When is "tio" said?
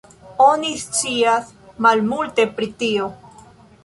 2.81-3.11